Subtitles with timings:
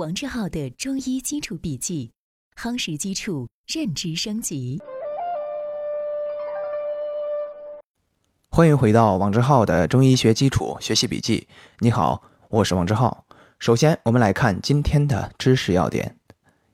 [0.00, 2.10] 王志浩的中医基础笔记，
[2.56, 4.80] 夯实基础，认知升级。
[8.48, 11.46] 欢迎回到王志浩的中医学基础学习笔记。
[11.80, 13.26] 你好，我是王志浩。
[13.58, 16.16] 首先，我们来看今天的知识要点：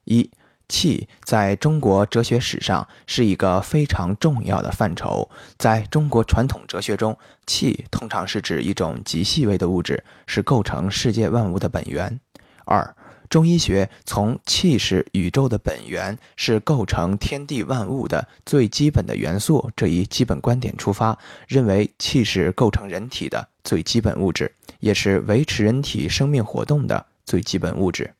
[0.04, 0.30] 一、
[0.68, 5.28] 气在中国哲学史上是一个非常重要的范畴。
[5.58, 12.20] 在中国传统哲学中，气通常是指一种极细微的物质，是构成世界万物的本源。
[12.64, 12.96] 二、
[13.28, 28.12] 中医学从气是宇宙的本源，是构成天地万物的最基本的元素这一基本观点出发，认为气是构成人体的最基本物质，也是维持人体生命活动的最基本物质。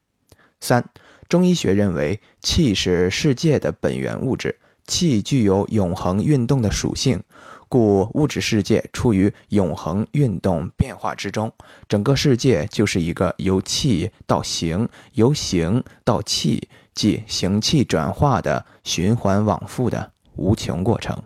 [0.60, 0.84] 三、
[1.28, 7.22] 中医学认为气是世界的本源物质，气具有永恒运动的属性。
[7.68, 11.52] 故物质世界处于永恒运动变化之中，
[11.88, 21.16] 整个世界就是一个由气到形、由形到气，即形气转化的循环往复的无穷过程。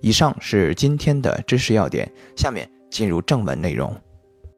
[0.00, 3.94] 以上是今天的知识要点，下面进入正文内容。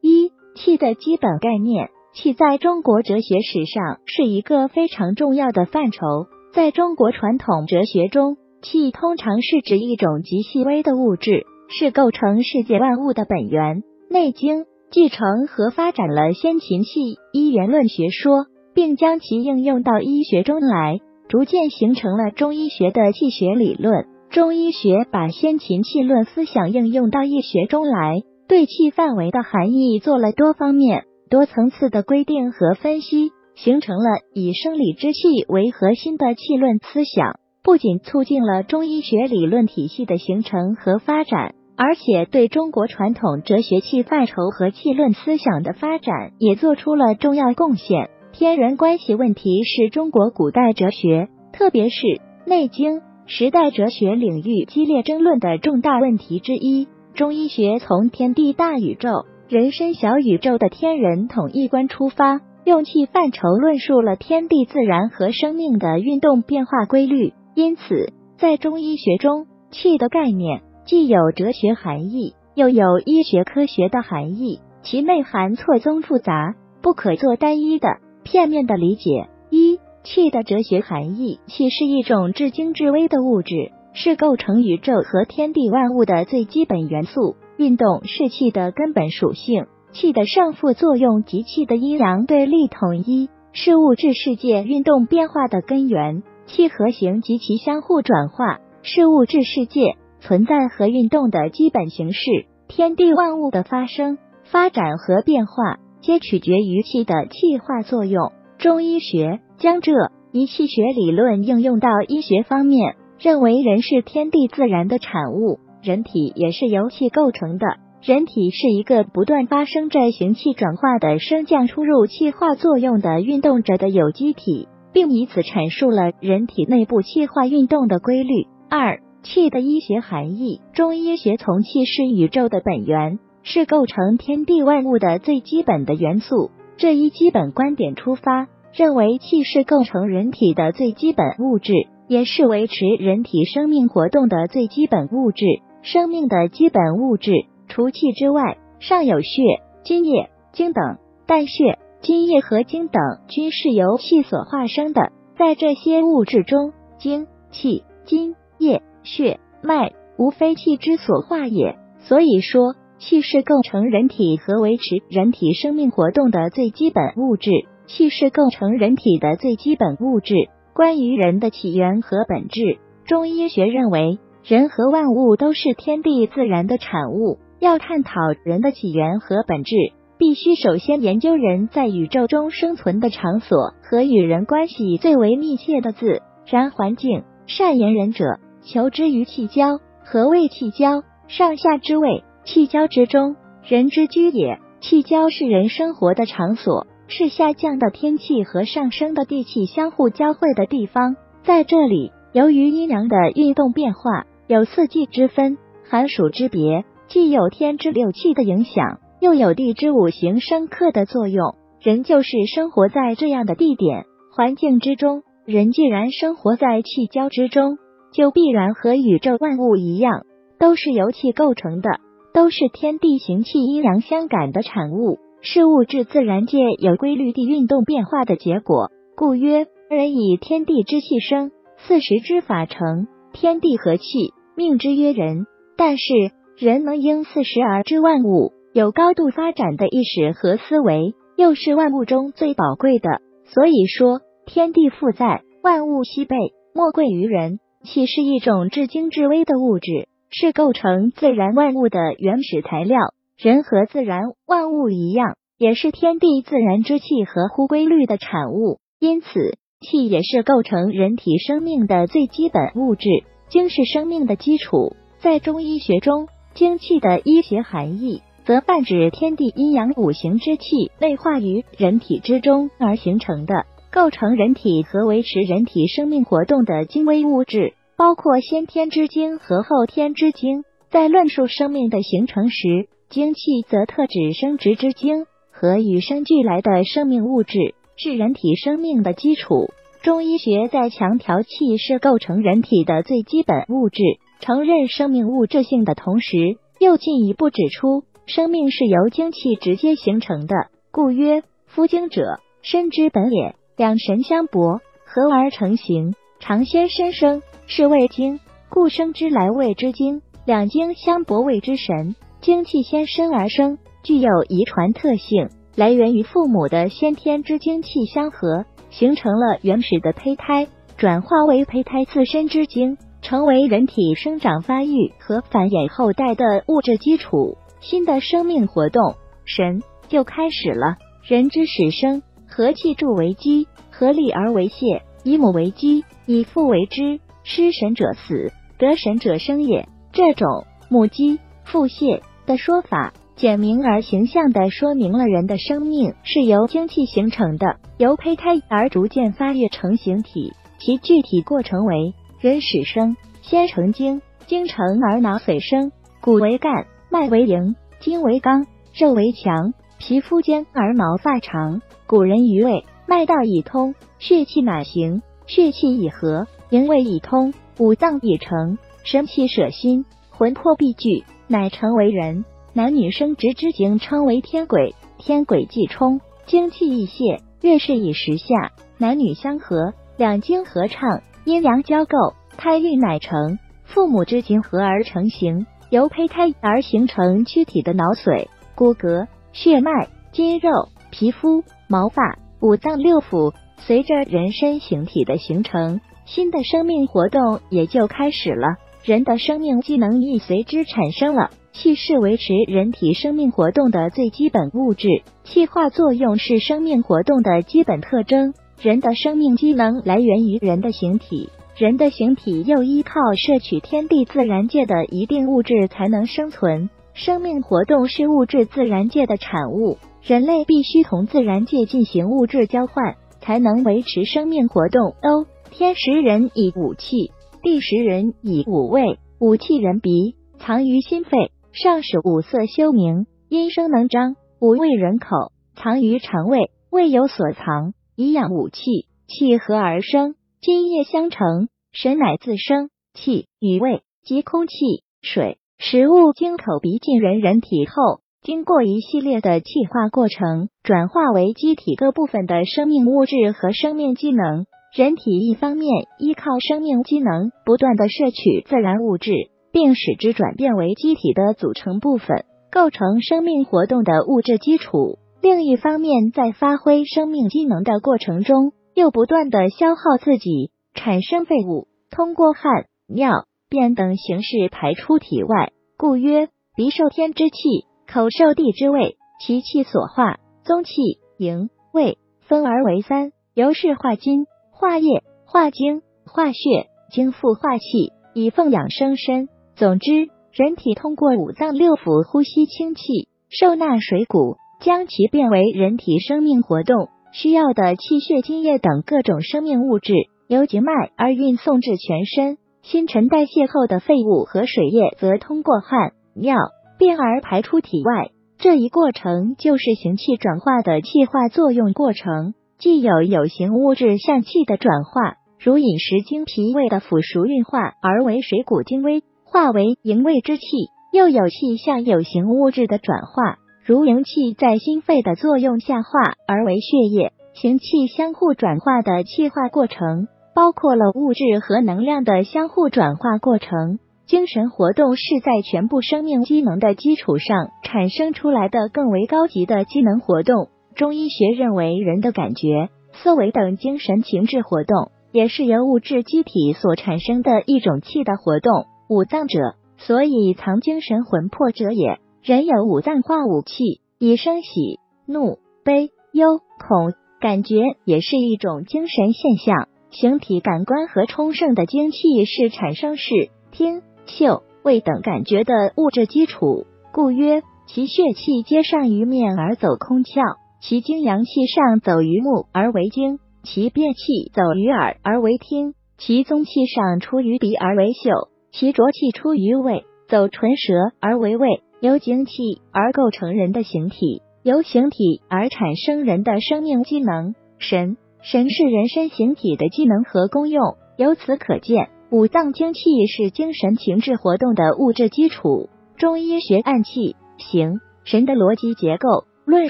[0.01, 1.89] 一、气的基本概念。
[2.15, 8.37] 气在中国哲学史上是一个非常重要的范畴，在中国传统哲学中。
[8.65, 13.77] 气通常是指一种极细微的物质，是构成世界万物的本源。
[14.09, 24.07] 《内经》继承和发展了先秦气一元论学说，并将其应用到医学中来，逐渐形成了中医学的气学理论。
[24.31, 37.44] 中医学把先秦气论思想应用到医学中来，对气范围的含义做了多方面、多层次的规定和分析，形成了以生理之气为核心的气论思想。
[37.65, 48.11] 不仅促进了中医学理论体系的形成和发展，而且对中国传统哲学气范畴和气论思想的发展也做出了重要贡献。
[48.33, 52.05] 天人关系问题是中国古代哲学，特别是
[52.45, 56.87] 《内经》时代哲学领域激烈争论的重大问题之一。
[57.15, 59.09] 中医学从天地大宇宙、
[59.49, 67.33] 人身小宇宙的天人统一观出发，用气范畴论述了天地自然和生命的运动变化规律。
[67.55, 77.87] 因此，在中医学中，气的概念既有哲学含义，又有医学科学的含义，其内涵错综复杂，不可做单一的、
[78.23, 79.29] 片面的理解。
[79.49, 87.37] 一、气的哲学含义：气是一种至精至微的物质，是构成宇宙和天地万物的最基本元素。
[87.57, 96.21] 运动是气的根本属性，气的上负作用及气的阴阳对立统一，是物质世界运动变化的根源。
[96.45, 102.21] 气和形及其相互转化是物质世界存在和运动的基本形式。
[102.67, 108.31] 天地万物的发生、发展和变化，皆取决于气的气化作用。
[108.57, 109.91] 中医学将这
[110.31, 117.65] 一气学理论应用到医学方面，认为人是天地自然的产物，人体也是由气构成的。
[118.01, 124.67] 人体是一个不断发生着形气转化的升降出入气化作用的运动着的有机体。
[124.95, 128.47] 并以此阐述了人体内部气化运动的规律。
[128.69, 130.61] 二、气的医学含义。
[130.71, 141.73] 中医学从气是宇宙的本源，是构成天地万物的最基本的元素这一基本观点出发，认为气是构成人体的最基本物质，
[142.07, 145.45] 也是维持人体生命活动的最基本物质。
[145.81, 147.33] 生命的基本物质
[147.67, 149.41] 除气之外，尚有血、
[149.83, 151.79] 津液、精等，但血。
[152.05, 161.79] 津液和精等均是由气所化生的，在这些物质中，精、气、津、液、血、脉，无非气之所化也。
[162.01, 167.49] 所以说，气是构成人体和维持人体生命活动的最基本物质。
[167.87, 170.35] 气是构成人体的最基本物质。
[170.75, 177.39] 关于人的起源和本质，中医学认为，人和万物都是天地自然的产物。
[177.59, 178.11] 要探讨
[178.43, 179.75] 人的起源和本质。
[180.17, 187.23] 必须首先研究人在宇宙中生存的场所和与人关系最为密切的自然环境。
[187.47, 189.79] 善言人者，求之于气交。
[190.03, 191.03] 何谓气交？
[191.27, 192.23] 上下之谓。
[192.45, 194.59] 气交之中，人之居也。
[194.79, 201.15] 气交是人生活的场所，是下降的天气和上升的地气相互交汇的地方。
[201.43, 205.57] 在这里，由于阴阳的运动变化，有四季之分，
[205.89, 208.99] 寒暑之别，既有天之六气的影响。
[209.19, 215.23] 又有地之五行生克的作用，人就是生活在这样的地点环境之中。
[215.45, 217.77] 人既然生活在气交之中，
[218.11, 220.25] 就必然和宇宙万物一样，
[220.57, 221.89] 都是由气构成的，
[222.33, 225.19] 都是天地行气阴阳相感的产物。
[225.41, 235.45] 是物质自然界有规律地运动变化的结果，故曰：人以天地之气生，四时之法成，天地和气，命之曰人。
[235.77, 236.13] 但是
[236.57, 243.21] 人能因四时而知万物，有高度发展的意识和思维，又是万物中最宝贵的。
[243.45, 246.35] 所以说，天地复在，万物西备，
[246.73, 247.59] 莫贵于人。
[247.85, 252.99] 气是一种至精至微的物质，是构成自然万物的原始材料。
[253.37, 258.79] 人和自然万物一样，也是天地自然之气合乎规律的产物。
[258.99, 263.07] 因此，气也是构成人体生命的最基本物质。
[263.47, 264.97] 精是生命的基础。
[265.19, 280.63] 在中医学中，精气的医学含义，则泛指天地阴阳五行之气内化于人体之中而形成的，构成人体和维持人体生命活动的精微物质，包括先天之精和后天之精。
[280.91, 289.71] 在论述生命的形成时，精气则特指生殖之精和与生俱来的生命物质，是人体生命的基础。
[290.03, 294.03] 中医学在强调气是构成人体的最基本物质，
[294.39, 296.37] 承认生命物质性的同时，
[296.79, 300.55] 又进一步指出，生命是由精气直接形成的。
[300.91, 303.55] 故曰：夫精者，身之本也。
[303.77, 308.39] 两神相搏，合而成形，常先身生，是谓精。
[308.69, 312.15] 故生之来谓之精，两精相搏谓之神。
[312.41, 320.67] 精气先身而生，具有遗传特性，来源于父母的先天之精气相合，形成了原始的胚胎，
[320.97, 327.57] 转化为胚胎自身之精，成为人体生长发育和繁衍后代的物质基础。
[327.87, 329.13] 新的生命活动，
[329.45, 330.97] 神就开始了。
[331.23, 337.19] 人之始生，和气助为基，合力而为泄，以母为基，以父为之。
[337.43, 339.87] 失神者死，得神者生也。
[340.11, 342.23] 这种母基父泄。
[342.47, 350.53] 的说法，简明而形象地说明了人的生命是由精气形成的，由胚胎而逐渐发育成形体。
[350.79, 361.81] 其具体过程为：人始生，先成精，精成而脑髓生，骨为干，脉为盈，筋为刚，肉为强，皮肤坚而毛发长。
[362.07, 371.23] 古人于谓：脉道已通，血气乃行；血气已和，营卫已通，五脏已成，神气舍心，魂魄必聚。
[371.47, 372.43] 乃成为人，
[372.73, 382.17] 男女生殖之精称为天鬼，天鬼既冲，精气亦泄，月事以时下，男女相合，两精合畅，阴阳交构，
[382.57, 383.59] 胎孕乃成。
[383.83, 398.77] 父母之精合而成形，由胚胎而形成躯体的脑髓、骨骼、血脉、肌肉、皮肤、毛发、五脏六腑，随着人身形体的形成，新的生命活动也就开始了。
[399.03, 401.51] 人的生命机能亦随之产生了。
[401.71, 408.53] 气是维持人体生命活动的最基本物质，气化作用是生命活动的基本特征。
[408.81, 416.89] 人的生命机能来源于人的形体，人的形体又依靠摄取天地自然界的一定物质才能生存。
[417.13, 425.09] 生命活动是物质自然界的产物，人类必须同自然界进行物质交换，才能维持生命活动。
[425.21, 427.31] 哦，天时人以五气。
[427.61, 435.27] 地时人以五味，五气人鼻藏于心肺，上使五色修明，阴声能张；五味人口
[435.75, 439.07] 藏于肠胃，胃有所藏，以养五气。
[439.27, 442.89] 气和而生，津液相承，神乃自生。
[443.15, 444.75] 气与胃及空气、
[445.21, 454.65] 水、食物经口鼻进人人体后，经过一系列的气化过程，转化为机体各部分的生命物质和生命机能。
[454.93, 459.31] 人体一方面依靠生命机能不断的摄取自然物质，
[459.71, 475.71] 并使之转变为机体的组成部分，构成生命活动的物质基础；另一方面，在发挥生命机能的过程中，又不断的消耗自己，产生废物，通过汗、尿、便等形式排出体外。
[475.97, 480.91] 故曰：鼻受天之气，口受地之味，其气所化，宗气、
[481.37, 484.45] 营、卫分而为三，由是化金。
[484.77, 489.47] 化液、化精、化血，精复化气，以奉养生身。
[489.75, 500.13] 总之，人体通过五脏六腑呼吸清气，受纳水谷，将其变为人体生命活动需要的气血津液等各种生命物质，
[500.47, 502.57] 由经脉而运送至全身。
[502.81, 506.55] 新陈代谢后的废物和水液，则通过汗、尿、
[506.99, 508.29] 便而排出体外。
[508.59, 512.53] 这一过程就是行气转化的气化作用过程。
[512.77, 520.63] 既有有形物质向气的转化，如饮食经脾胃的腐熟运化而为水谷精微，化为营卫之气；
[521.11, 526.09] 又有气向有形物质的转化，如营气在心肺的作用下化
[526.47, 533.99] 而为血液，行气相互转化的气化过程，包括了物质和能量的相互转化过程。
[534.25, 540.69] 精神活动是在全部生命机能的基础上产生出来的更为高级的机能活动。
[540.95, 548.85] 中医学认为，人的感觉、思维等精神情志活动，也是由物质机体所产生的一种气的活动。
[549.09, 552.19] 五脏者，所以藏精神魂魄者也。
[552.41, 557.13] 人有五脏化五气，以生喜、怒、悲、忧、恐。
[557.41, 559.89] 感觉也是一种精神现象。
[560.19, 563.29] 形体感官和充盛的精气是产生视、
[563.71, 564.01] 听。
[564.25, 581.83] 嗅、味等感觉的物质基础，故曰其血气皆上于面而走空窍，其精阳气上走于目而为精，其变气走于耳而为听，其宗气上出于鼻而为嗅，其浊气出于胃，走唇舌而为味。
[582.01, 582.53] 由精气
[582.91, 587.53] 而构成人的形体，由形体而产生人的生命机能。
[587.77, 592.09] 神神是人身形体的机能和功用，由此可见。
[592.29, 595.89] 五脏精气是精神情志活动的物质基础。
[596.15, 599.89] 中医学按气、形、神的逻辑结构，论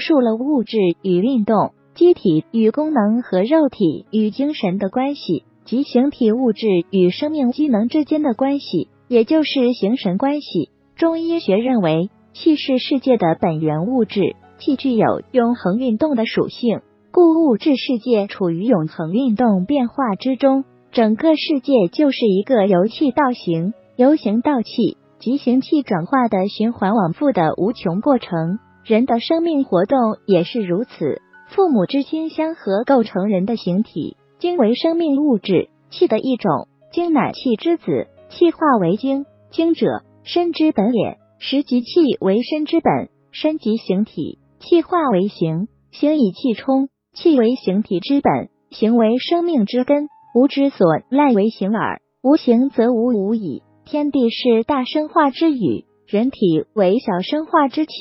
[0.00, 10.70] 述了物质与运动、机体与功能和肉体与精神的关系，及形体物质与生命机能之间的关系，也就是形神关系。
[10.94, 16.80] 中医学认为，气是世界的本源物质，气具有永恒运动的属性，
[17.16, 20.66] 故物质世界处于永恒运动变化之中。
[20.92, 28.58] 整个世界就是一个由气到形、由形到气、即形气转化的循环往复的无穷过程。
[28.84, 31.22] 人的生命活动也是如此。
[31.48, 34.18] 父母之心相合，构成人的形体。
[34.38, 36.68] 精为生命物质，气的一种。
[36.92, 39.24] 精乃气之子，气化为精。
[39.50, 41.16] 精者，身之本也。
[41.38, 50.08] 时即气为身之本，身即形体，气化为形，形以气充，气为形体之本，形为生命之根。
[50.34, 53.62] 无之所赖为形耳，无形则无无矣。
[53.86, 57.94] 天地是大生化之宇，人体为小生化之气。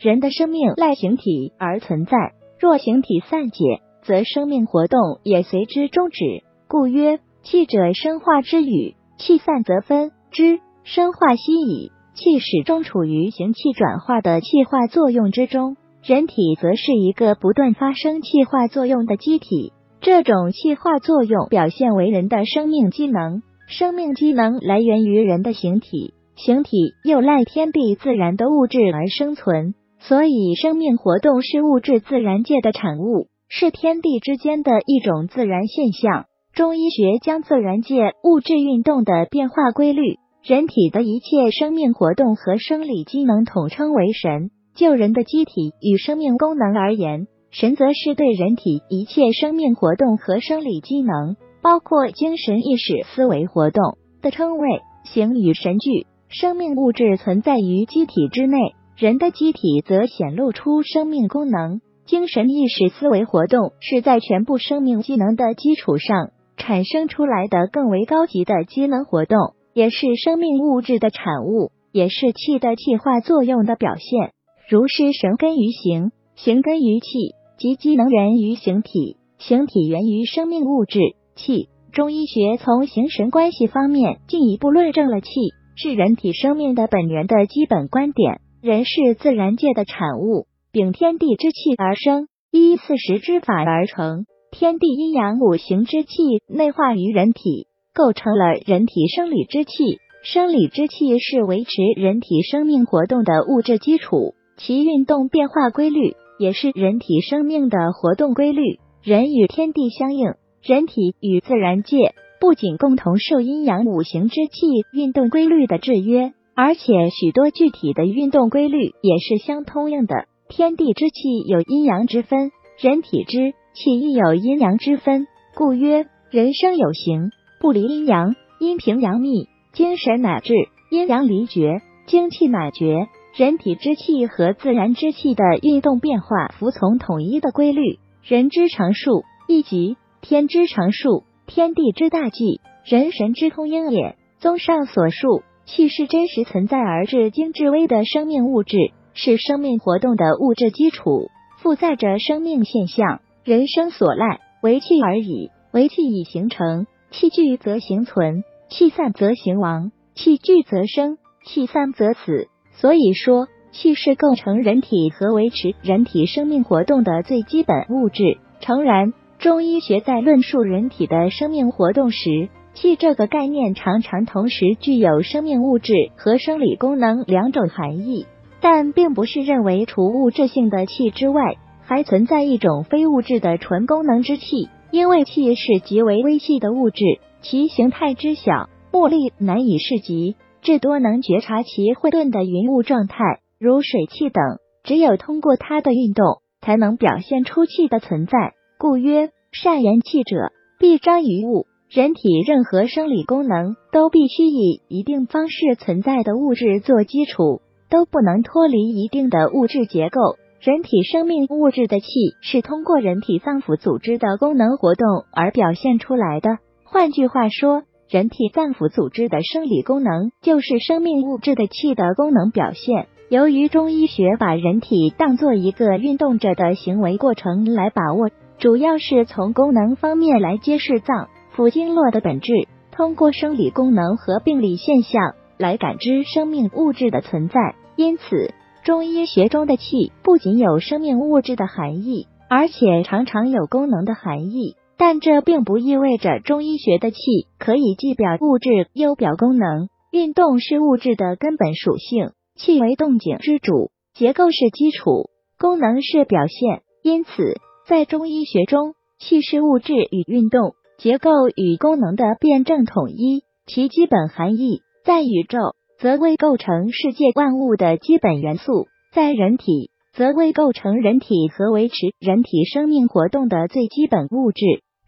[0.00, 2.16] 人的生命赖形体而存在，
[2.58, 6.24] 若形体散解，则生命活动也随之终止。
[6.66, 11.92] 故曰：气者生化之宇，气散则分之，生化息矣。
[12.14, 19.72] 气始终处于形气转化的气化作用之中，人体则是一个不断发生气化作用的机体。
[20.00, 36.24] 这种气化作用表现为人的生命机能，生命机能来源于人的形体，形体又赖天地自然的物质而生存，所以生命活动是物质自然界的产物，是天地之间的一种自然现象。
[36.52, 44.50] 中医学将自然界物质运动的变化规律，人体的一切生命活动和生理机能统称为神。
[44.74, 47.26] 就人的机体与生命功能而言。
[47.50, 54.68] 神则是对人体一切生命活动和生理机能，包括精神意识、思维活动的称谓。
[55.04, 58.56] 形与神俱，生命物质存在于机体之内，
[58.96, 61.80] 人的机体则显露出生命功能。
[62.06, 74.32] 精神意识、思维活动是在全部生命机能的基础上产生出来的更为高级的机能活动，也是生命物质的产物，也是气的气化作用的表现。
[74.72, 77.34] 如是神根于形，形根于气。
[77.58, 80.98] 即机能源于形体，形体源于生命物质
[81.36, 81.68] 气。
[81.92, 85.28] 中医学从形神关系方面进一步论证了气
[85.76, 88.40] 是人体生命的本源的基本观点。
[88.62, 94.24] 人是自然界的产物，秉天地之气而生，依四时之法而成。
[94.52, 96.16] 天地阴阳五行之气
[96.48, 99.98] 内化于人体，构成了人体生理之气。
[100.24, 106.16] 生理之气是维持人体生命活动的物质基础，其运动变化规律。
[106.38, 108.80] 也是人体生命的活动规律。
[109.04, 120.26] 人与天地相应，人体与自然界不仅共同受阴阳五行之气运动规律的制约，而且许多具体的运动规律也是相通用的。
[120.48, 127.30] 天地之气有阴阳之分，人体之气亦有阴阳之分，故曰人生有形，
[127.60, 130.54] 不离阴阳，阴平阳密，精神乃至
[130.90, 133.06] 阴阳离绝，精气乃绝。
[133.34, 144.16] 人体之气和自然之气的运动变化服从统一的规律，人之常数，亦即天之常数，天地之大计，人神之通应也。
[144.38, 153.22] 综上所述，气是真实存在而至精至微的生命物质，是生命活动的物质基础，负载着生命现象。
[153.44, 155.50] 人生所赖，为气而已。
[155.72, 159.90] 为气已形成，气聚则形存，气散则形亡。
[160.14, 162.48] 气聚则生，气散则死。
[162.72, 168.38] 所以说，气是构成人体和维持人体生命活动的最基本物质。
[168.60, 178.26] 诚然，中医学在论述人体的生命活动时，气这个概念常常同时具有生命物质和生理功能两种含义，
[178.60, 184.68] 但并不是认为除物质性的气之外，还存在一种非物质的纯功能之气。
[184.90, 187.02] 因为气是极为微细的物质，
[187.40, 194.42] 其形态之小，目力难以视及，至多能觉察其混沌的云雾状态，如水汽等。
[194.84, 198.52] 只有通过它的运动，才能表现出气的存在。
[198.78, 201.66] 故曰：善言气者，必彰于物。
[201.90, 210.36] 人体任何生理功能都必须以一定方式存在的物质做基础，都不能脱离一定的物质结构。
[210.60, 212.06] 人体生命物质的气
[212.40, 216.58] 是通过人体脏腑组织的功能活动而表现出来的。
[216.84, 223.06] 换句话说，人体脏腑组织的生理功能就是生命物质的气的功能表现。
[223.30, 228.28] 由于中医学把人体当做一个运动着的行为过程来把握，
[228.58, 231.30] 主要是从功能方面来揭示脏。
[231.56, 237.76] 腑经络的本质，通过生理功能和病理现象来感知生命物质的存在。
[237.96, 238.52] 因此，
[238.84, 244.76] 中医学中的气不仅有生命物质的含义，而且常常有功能的含义。
[245.04, 247.18] 但这并不意味着中医学的气
[247.58, 249.88] 可以既表物质又表功能。
[250.12, 255.28] 运动是物质的根本属性，气为动静之主，结构是基础，
[255.58, 256.82] 功能是表现。
[257.02, 260.74] 因此，在中医学中，气是物质与运动。
[260.98, 265.58] 结构与功能的辩证统一，其基本含义在宇宙，
[265.98, 274.62] 则为构成世界万物的基本元素；在人体，则为构成人体和维持人体生命活动的最基本物质。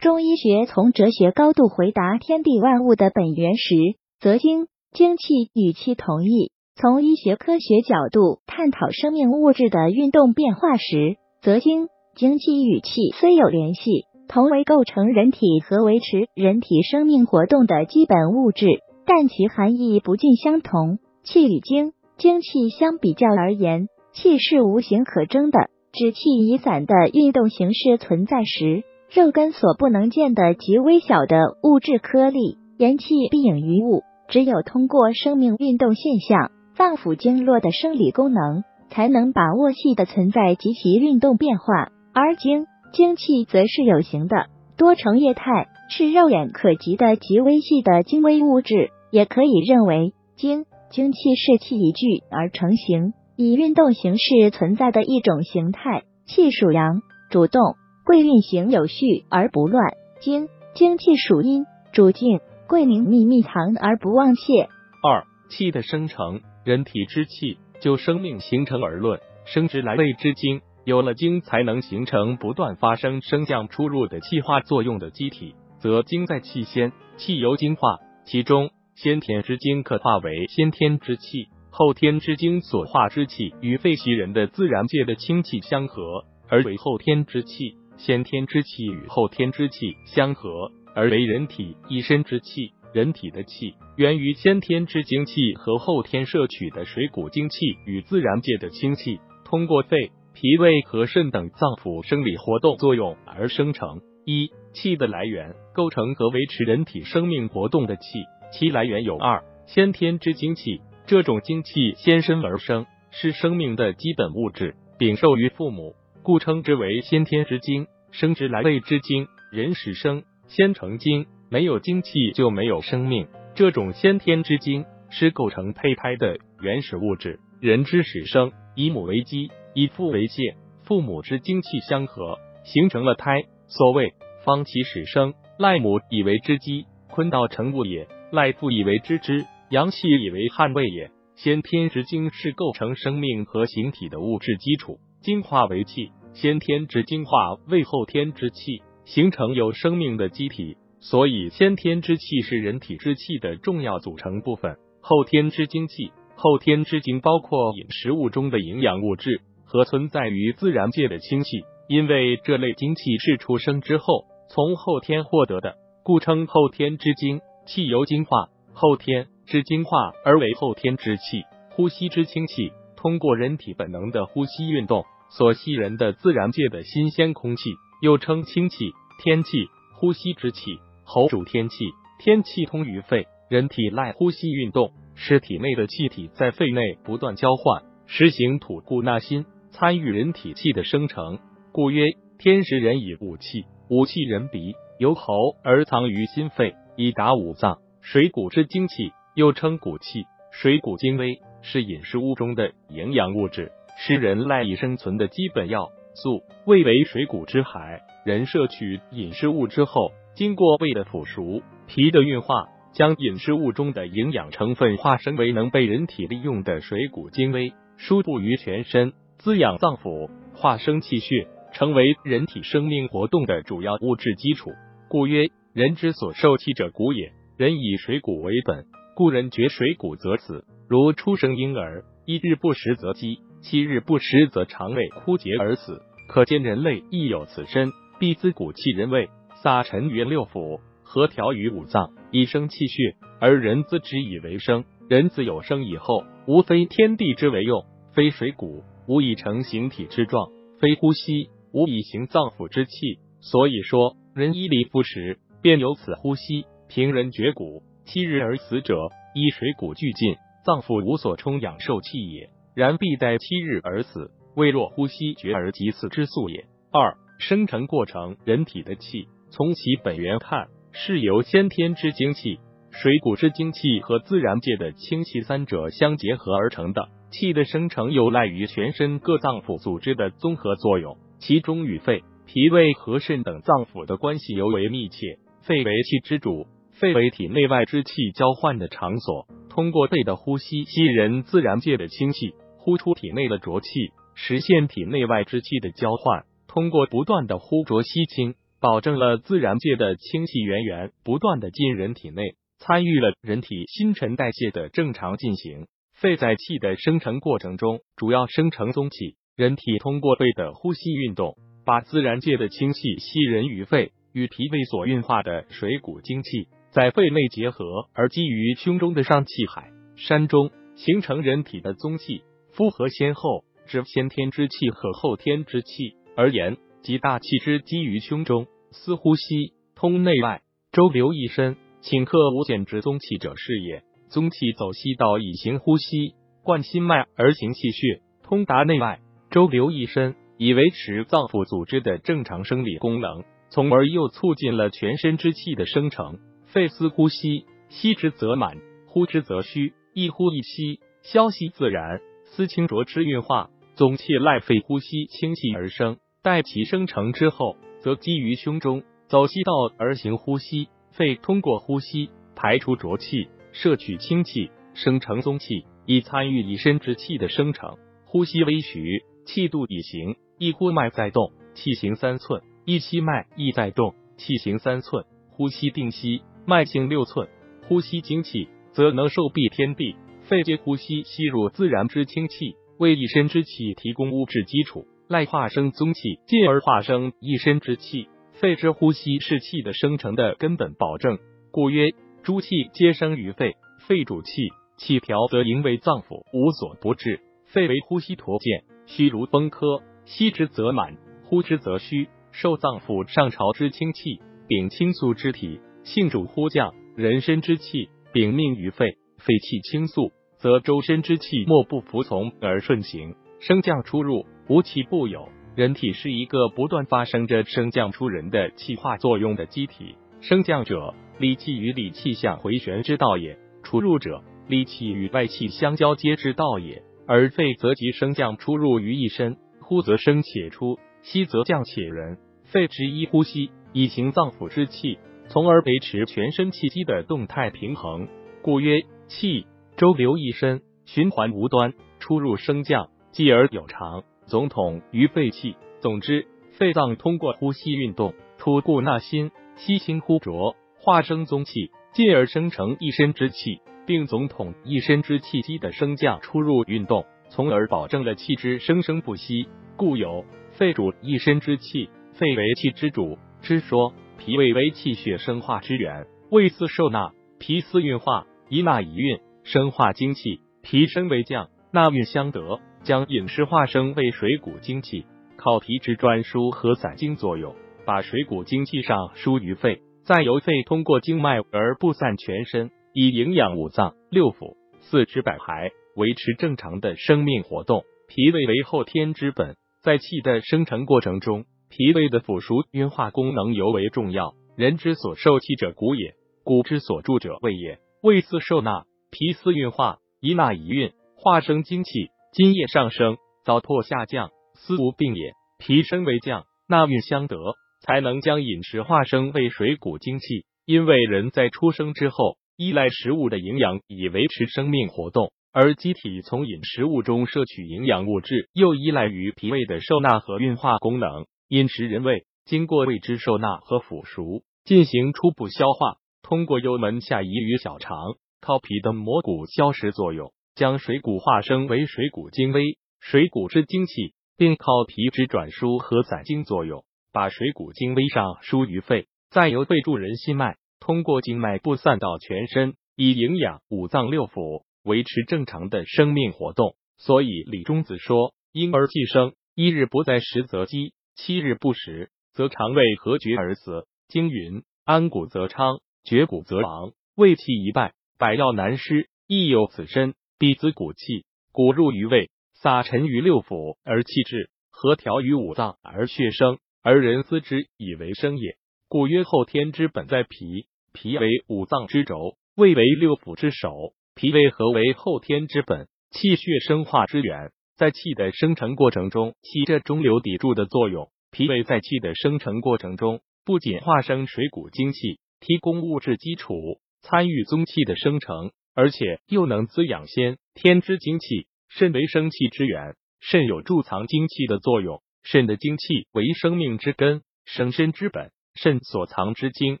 [0.04, 3.74] 中医学从哲学高度回答天地万物的本源时，
[4.20, 14.04] 则精精气与气同义；从医学科学角度探讨生命物质的运动变化时，则精精气与气虽有联系。
[14.28, 18.66] 同为构成人体和维持人体生命活动的基本物质，
[19.06, 20.98] 但其含义不尽相同。
[21.22, 32.58] 气与精，精气相比较而言，气是无形可征的，指气以散的运动形式存在时，肉根所不能见的极微小的物质颗粒。
[32.76, 42.66] 言气必隐于物，只有通过生命运动现象、脏腑经络的生理功能，才能把握气的存在及其运动变化，而精。
[42.92, 44.46] 精气则是有形的，
[44.76, 48.90] 多成液态，是肉眼可及的极微细的精微物质。
[49.12, 56.02] 也可以认为，精精气是气一聚而成形，以运动形式存在的一种形态。
[56.26, 57.00] 气属阳，
[57.30, 64.68] 主动，贵运行有序而不乱；精精气属阴，主静，贵明秘密藏而不忘泄。
[65.02, 70.60] 二气的生成，人体之气就生命形成而论，生之来谓之精。
[70.84, 78.00] 有了精，才能形成不断发生升降出入的气化作用的机体，则精在气先，气由精化。
[78.26, 92.72] 其中，先天之精可化为先天之气，后天之精所化之气与肺气人的自然界的清气相合，而为后天之气；先天之气与后天之气相合，而为人体一身之气。
[92.92, 100.12] 人体的气源于先天之精气和后天摄取的水谷精气与自然界的清气，通过肺。
[100.36, 104.00] 脾胃和肾等脏腑生理活动作用而生成。
[104.26, 108.02] 一气的来源，构成和维持人体生命活动的气，
[108.50, 117.86] 其来源有二：先天之精气，这种精气先身而生，是生命的基本物质，禀受于父母，故称之为先天之精。
[118.10, 119.28] 生之来谓之精。
[119.52, 123.28] 人始生，先成精，没有精气就没有生命。
[123.54, 127.40] 这种先天之精是构成胚胎的原始物质。
[127.60, 129.50] 人之始生，以母为基。
[129.74, 133.42] 以父为界，父母之精气相合，形成了胎。
[133.66, 134.14] 所谓
[134.46, 141.10] 方其始生，赖母以为之基，坤道成物也；赖父以为之之，阳气以为汉位也。
[141.36, 150.76] 先天之精是构成生命和形体的物质基础，精化为气，先天之精化为后天之气，形成有生命的机体。
[151.00, 154.76] 所以，先天之气是人体之气的重要组成部分。
[155.00, 159.40] 后天之精气，后天之精包括食物中的营养物质。
[159.64, 167.40] 和存在于自然界的氢气，因为这类精气是出生之后从后天获得的，故称后天之精。
[167.66, 171.44] 气由精化，后天之精化而为后天之气。
[171.70, 175.04] 呼吸之氢气，通过人体本能的呼吸运动
[175.36, 177.62] 所吸人的自然界的新鲜空气，
[178.00, 178.92] 又称氢气、
[179.22, 179.68] 天气。
[179.96, 181.86] 呼吸之气，喉主天气，
[182.18, 187.82] 天气通于肺，人体赖呼吸运动，使体内的气体在肺内不断交换。
[188.06, 191.38] 实行吐故纳新，参与人体气的生成，
[191.72, 197.78] 故曰天时人以五气，五气人鼻，由喉而藏于心肺，以达五脏。
[198.02, 200.24] 水谷之精气，又称谷气。
[200.52, 206.42] 水谷精微，是饮食物中的营养物质，是人赖以生存的基本要素。
[206.66, 224.70] 胃为水谷之海，人摄取饮食物之后，经过胃的腐熟、脾的运化，将饮食物中的营养成分化生为能被人体利用的水谷精微，输布于全身，滋养脏腑，化生气血，成为人体生命活动的主要物质基础。
[225.08, 227.32] 故曰：人之所受气者，谷也。
[227.56, 228.84] 人以水谷为本。
[229.14, 236.02] 故人绝水谷则死，如出生婴儿，一日不食则饥，七日不食则肠胃枯竭而死。
[236.28, 239.30] 可见人类亦有此身，必滋谷气人胃，
[239.62, 244.84] 撒陈于六腑，合调于五脏，以生气血，而人自之以为生。
[245.08, 250.48] 人自有生以后，无非天地之为用，非水谷，无以成形体之状，
[250.78, 253.18] 非呼吸，无以行脏腑之气。
[253.40, 256.66] 所以说，人一离不食，便有此呼吸。
[256.88, 257.82] 平人绝谷。
[258.04, 262.50] 七日而死者，一水谷俱尽，脏腑无所充养受气也。
[262.74, 266.66] 然必待七日而死，未若呼吸绝而即死之速也。
[266.90, 272.58] 二、生成过程，人体的气，从其本源看，是由先天之精气、
[272.90, 277.08] 水谷之精气和自然界的清气三者相结合而成的。
[277.30, 285.38] 气的生成有赖于全身各脏腑组织的综合作用，其中与肺、脾胃和肾等脏腑的关系尤为密切。
[285.62, 286.66] 肺为气之主。
[286.92, 293.88] 肺为体内外之气交换的场所，通过肺的呼吸吸人自然界的清气，呼出体内的浊气，
[294.34, 296.44] 实现体内外之气的交换。
[296.68, 302.42] 通过不断的呼浊吸清，保证了自然界的清气源源不断的进人体内，
[302.78, 305.86] 参与了人体新陈代谢的正常进行。
[306.12, 309.36] 肺在气的生成过程中，主要生成宗气。
[309.56, 316.68] 人体通过肺的呼吸运动，把自然界的清气吸人于肺，与脾胃所运化的水谷精气。
[316.90, 322.42] 在肺内结合，而基于胸中的上气海山中，形成人体的宗气。
[322.74, 330.60] 复合先后，之先天之气和后天之气而言，即大气之积于胸中，司呼吸，通内外，
[330.90, 334.02] 周流一身，顷刻无间之宗气者是也。
[334.28, 336.34] 宗气走西道以行呼吸，
[336.64, 339.20] 贯心脉而行气血，通达内外，
[339.52, 346.40] 周流一身，以维持脏腑组织的正常生理功能，从而又促进了全身之气的生成。
[346.66, 352.20] 肺司呼吸，吸之则满，呼之则虚，一呼一吸，消息自然。
[352.56, 356.18] 思清浊之运化，总气赖肺呼吸清气而生。
[356.40, 360.86] 待其生成之后，则积于胸中，走气道而行呼吸。
[361.10, 367.96] 肺通过呼吸排出浊气，摄取清气，生成宗气，以参与以身之气的生成。
[368.24, 375.24] 呼吸微徐，气度已行，一呼脉在动，气行三寸；一吸脉亦在动，气行三寸。
[375.50, 376.42] 呼吸定息。
[376.66, 377.48] 脉行六寸，
[377.88, 380.14] 呼吸精气，则能受蔽天地。
[380.44, 388.28] 肺借呼吸吸入自然之清气，为一身之气提供物质基础，赖化生宗气，进而化生一身之气。
[388.52, 391.38] 肺之呼吸是气的生成的根本保证，
[391.70, 393.76] 故曰诸气皆生于肺。
[394.06, 397.40] 肺主气，气调则营为脏腑，无所不至。
[397.64, 405.80] 肺为呼吸橐剑，虚如风科，吸之则满，呼之则虚，受脏腑上朝之清气，禀清肃之体。
[406.04, 415.50] 性主呼降，人身之气禀命于肺，肺气清肃，则周身之气莫不服从而顺行，升降出入无其不有。
[415.76, 420.14] 人体是一个不断发生着升降出人的气化作用的机体。
[420.40, 427.02] 升降者，理气与理气相回旋之道也；出入者，理气与外气相交接之道也。
[427.26, 432.38] 而肺则即升降出入于一身，呼则升且出，吸则降且人。
[432.64, 435.18] 肺之一呼吸，以行脏腑之气。
[435.48, 438.26] 从而维持全身气机的动态平衡，
[438.62, 444.24] 故曰气周流一身，循环无端，出入升降，继而有常。
[444.46, 445.76] 总统于肺气。
[446.00, 459.68] 总之，肺脏通过呼吸运动，吐故纳新，吸清呼浊，化生宗气，进而生成一身之气，并总统一身之气机的升降出入运动，从而保证了气之生生不息。
[459.96, 464.12] 故有肺主一身之气，肺为气之主之说。
[464.36, 470.60] 脾胃为气血生化之源，胃司受纳，脾司运化，以纳以运，生化精气。
[470.82, 475.24] 脾身为降，纳运相得，将饮食化生为水谷精气，
[475.56, 477.74] 靠脾之专输和散精作用，
[478.04, 485.90] 把水谷精气上输于肺，再由肺通过经脉而布散全身，以营养五脏六腑、四肢百骸。
[486.16, 488.04] 维持正常的生命活动。
[488.28, 494.54] 脾胃为后天之本，在气的生成过程中，脾胃的腐熟运化功能尤为重要。
[494.76, 497.98] 人之所受气者骨也，骨之所住者胃也。
[498.24, 502.30] 胃司受纳，脾司运化，一纳一运，化生精气。
[502.54, 505.52] 津液上升，糟粕下降，思无病也。
[505.78, 507.58] 脾升为降，纳运相得，
[508.00, 510.64] 才能将饮食化生为水谷精气。
[510.86, 515.52] 因为人在出生之后，依赖食物的营养以维持生命活动。
[515.70, 521.44] 而机体从饮食物中摄取营养物质，又依赖于脾胃的受纳和运化功能。
[521.68, 528.16] 饮食人胃经过胃之受纳和腐熟，进行初步消化，通过幽门下移于小肠，
[528.60, 544.84] 靠脾的膜骨消食作用，将水谷化生为水谷精微，水谷之精气，并靠脾之转输和散精作用，把水谷精微上输于肺，再由肺助人心脉，通过经脉布散到全身，以营养五脏六腑。
[545.04, 557.12] 维持正常的生命活动，所以李中子说：“婴儿既生，一日不在食则饥，七日不食则肠胃合绝而死。”经云：“安谷则昌，绝骨则亡。
[557.36, 560.34] 胃气一败，百药难施，亦有此身。
[560.58, 568.76] 必子骨气，骨入于胃，撒陈于六腑而气滞，和调于五脏而血生，而人思之以为生也。
[569.08, 577.70] 故曰后天之本在脾，脾为五脏之轴，胃为六腑之首。”脾胃何为后天之本，气血生化之源。
[577.96, 581.30] 在气的生成过程中，起着中流砥柱的作用。
[581.52, 591.66] 脾胃在气的生成过程中，不仅化生水谷精气，提供物质基础，参与宗气的生成，而且又能滋养先天之精气。
[591.88, 595.22] 肾为生气之源，肾有贮藏精气的作用。
[595.42, 598.52] 肾的精气为生命之根，生身之本。
[598.74, 600.00] 肾所藏之精，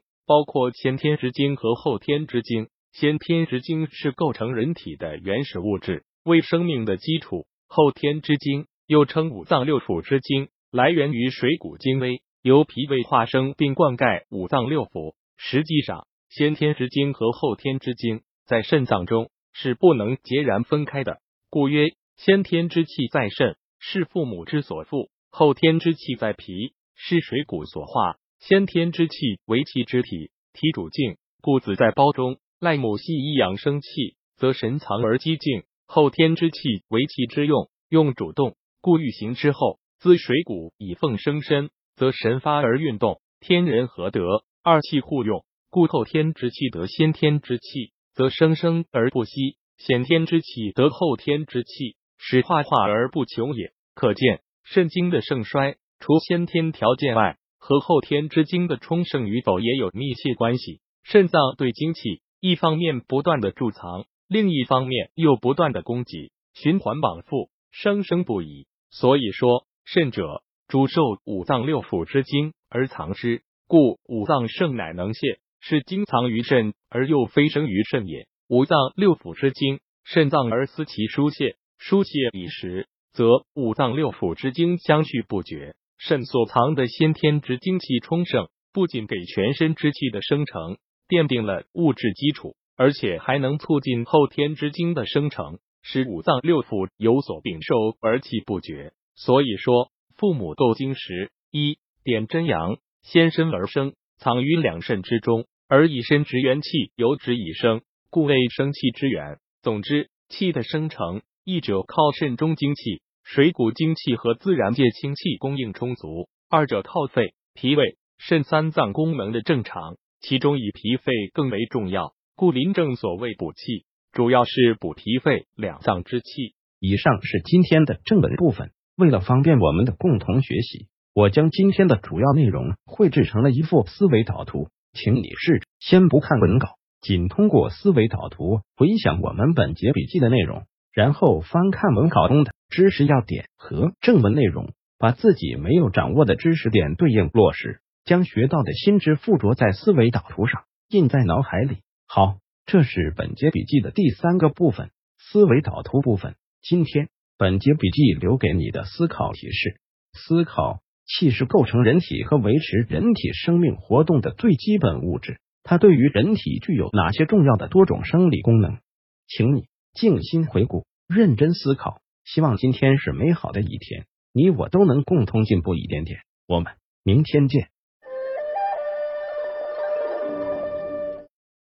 [0.26, 2.68] 包括先天之精和后天之精。
[2.92, 7.46] 先天之精是构成人体的原始物质，为生命的基础。
[7.68, 15.14] 后天之精又称五脏六腑之精，来源于水谷精微，由脾胃化生并灌溉五脏六腑。
[15.36, 21.20] 实际上，先天之精和后天之精在肾脏中是不能截然分开的。
[21.50, 28.16] 故曰：先天之气在肾，是父母之所负；后天之气在脾，是水谷所化。
[28.40, 32.38] 先天之气为气之体，体主静，故子在胞中。
[32.60, 43.20] 赖母系以养生气，则神藏而积静；后天之气为气之用，用主动，故欲行之后，滋水谷以奉生身，则神发而运动。
[43.40, 53.74] 天人合德，二气互用，故后天之气得先天之气，则生生而不息；先天之气得后天之气，使化化而不穷也。
[53.94, 60.80] 可见肾精的盛衰，除先天条件外，和后天之精的充盛与否也有密切关系。
[61.02, 62.22] 肾脏对精气。
[62.40, 68.66] 一方面不断的贮藏，另一方面又不断的供给，循环往复，生生不已。
[68.88, 78.26] 所以说，肾者主受五脏六腑之精而藏之，故五脏盛乃能泄，是精藏于肾而又非生于肾也。
[78.48, 85.74] 五脏六腑之精，肾脏而思其疏泄，疏泄已时，则五脏六腑之精相续不绝。
[85.96, 90.76] 肾所藏的先天之精气充盛，不仅给全身之气的生成。
[91.06, 98.94] 奠定了物质基础，而且还能促进后天之精的生成，使五脏六腑有所禀受而气不绝。
[99.14, 109.38] 所以说，父母斗精时，一点真阳，先身而生，藏于两肾之中，而以身直元气，由之以生，故谓生气之源。
[109.62, 119.96] 总之，气的生成，一者靠肾中精气、水谷精气和自然界清气供应充足；二者靠肺、脾胃、肾三脏功能的正常。
[120.20, 126.54] 其中以脾肺更为重要，故临正所谓补气，主要是补脾肺两脏之气。
[126.80, 128.72] 以上是今天的正文部分。
[128.96, 147.78] 为了方便我们的共同学习，我将今天的主要内容绘制成了一幅思维导图，请你试着先不看文稿，仅通过思维导图回想我们本节笔记的内容，然后翻看文稿中的知识要点和正文内容，把自己没有掌握的知识点对应落实。
[148.04, 151.78] 将学到的新知附着在思维导图上，印在脑海里。
[152.08, 156.34] 好，这是本节笔记的第三个部分——思维导图部分。
[156.60, 159.80] 今天本节笔记留给你的思考提示：
[160.12, 165.38] 思考，气是构成人体和维持人体生命活动的最基本物质。
[165.62, 168.78] 它对于人体具有哪些重要的多种生理功能？
[169.26, 172.00] 请你静心回顾，认真思考。
[172.24, 176.20] 希望今天是美好的一天，你我都能共同进步一点点。
[176.46, 177.73] 我们明天见。